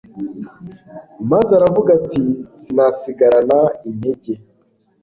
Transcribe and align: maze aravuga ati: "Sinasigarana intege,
maze 1.31 1.51
aravuga 1.59 1.89
ati: 1.99 2.21
"Sinasigarana 2.61 3.59
intege, 3.89 4.33